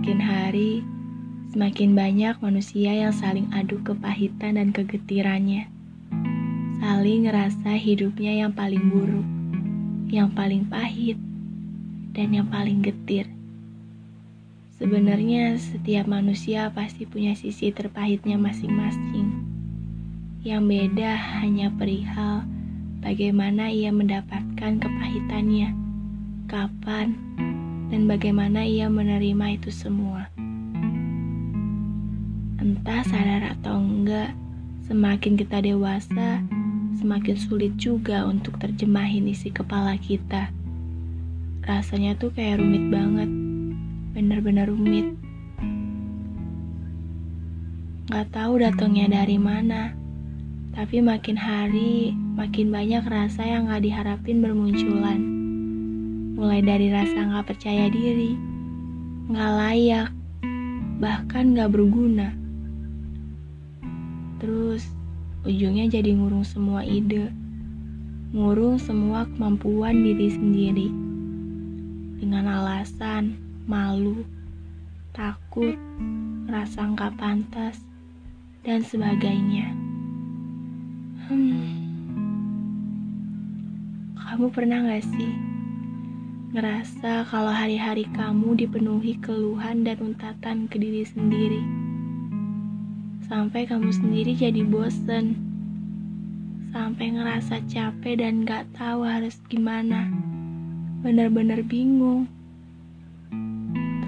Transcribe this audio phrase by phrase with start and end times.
[0.00, 0.80] Semakin hari,
[1.52, 5.68] semakin banyak manusia yang saling adu kepahitan dan kegetirannya.
[6.80, 9.28] Saling ngerasa hidupnya yang paling buruk,
[10.08, 11.20] yang paling pahit,
[12.16, 13.28] dan yang paling getir.
[14.80, 19.36] Sebenarnya setiap manusia pasti punya sisi terpahitnya masing-masing.
[20.40, 22.48] Yang beda hanya perihal
[23.04, 25.76] bagaimana ia mendapatkan kepahitannya,
[26.48, 27.29] kapan,
[27.90, 30.30] dan bagaimana ia menerima itu semua.
[32.62, 34.30] Entah sadar atau enggak,
[34.86, 36.38] semakin kita dewasa,
[36.96, 40.54] semakin sulit juga untuk terjemahin isi kepala kita.
[41.66, 43.30] Rasanya tuh kayak rumit banget,
[44.14, 45.10] bener-bener rumit.
[48.10, 49.94] Gak tahu datangnya dari mana,
[50.74, 55.39] tapi makin hari makin banyak rasa yang gak diharapin bermunculan
[56.40, 58.32] mulai dari rasa nggak percaya diri,
[59.28, 60.08] nggak layak,
[60.96, 62.32] bahkan nggak berguna.
[64.40, 64.88] Terus
[65.44, 67.28] ujungnya jadi ngurung semua ide,
[68.32, 70.88] ngurung semua kemampuan diri sendiri
[72.24, 73.36] dengan alasan
[73.68, 74.24] malu,
[75.12, 75.76] takut,
[76.48, 77.76] rasa nggak pantas,
[78.64, 79.76] dan sebagainya.
[81.28, 81.68] Hmm.
[84.16, 85.49] Kamu pernah gak sih
[86.50, 91.62] ngerasa kalau hari-hari kamu dipenuhi keluhan dan untatan ke diri sendiri.
[93.30, 95.38] Sampai kamu sendiri jadi bosen.
[96.74, 100.10] Sampai ngerasa capek dan gak tahu harus gimana.
[101.06, 102.26] Bener-bener bingung.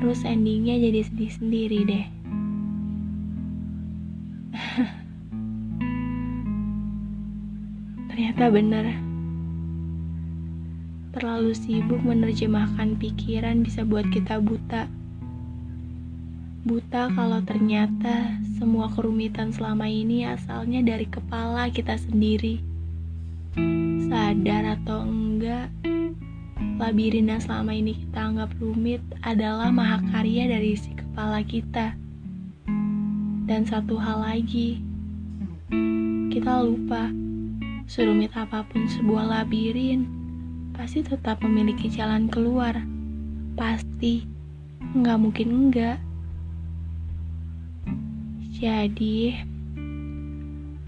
[0.02, 2.10] Terus endingnya jadi sedih sendiri deh.
[8.10, 9.11] Ternyata bener.
[11.12, 14.88] Terlalu sibuk menerjemahkan pikiran bisa buat kita buta.
[16.64, 22.64] Buta kalau ternyata semua kerumitan selama ini asalnya dari kepala kita sendiri.
[24.08, 25.68] Sadar atau enggak,
[26.80, 31.92] labirin yang selama ini kita anggap rumit adalah mahakarya dari isi kepala kita.
[33.44, 34.80] Dan satu hal lagi,
[36.33, 37.12] kita lupa,
[37.84, 40.21] serumit apa pun sebuah labirin,
[40.72, 42.80] pasti tetap memiliki jalan keluar.
[43.55, 44.24] Pasti,
[44.96, 46.00] nggak mungkin enggak.
[48.56, 49.36] Jadi,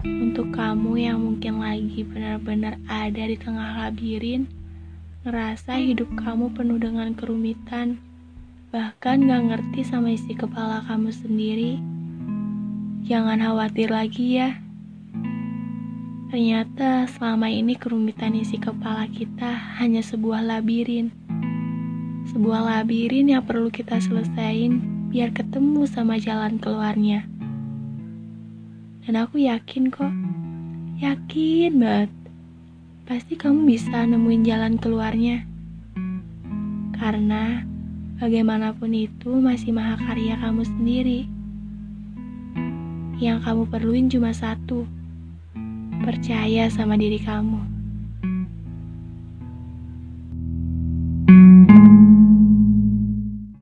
[0.05, 4.49] untuk kamu yang mungkin lagi benar-benar ada di tengah labirin,
[5.25, 7.97] ngerasa hidup kamu penuh dengan kerumitan,
[8.69, 11.81] bahkan gak ngerti sama isi kepala kamu sendiri,
[13.05, 14.64] jangan khawatir lagi ya.
[16.25, 21.13] Ternyata selama ini kerumitan isi kepala kita hanya sebuah labirin.
[22.33, 24.81] Sebuah labirin yang perlu kita selesain
[25.13, 27.29] biar ketemu sama jalan keluarnya.
[29.05, 30.09] Dan aku yakin kok,
[30.97, 32.11] yakin banget,
[33.05, 35.45] pasti kamu bisa nemuin jalan keluarnya.
[36.97, 37.61] Karena
[38.17, 41.21] bagaimanapun itu masih mahakarya kamu sendiri.
[43.21, 44.89] Yang kamu perluin cuma satu,
[46.05, 47.74] Percaya sama diri kamu.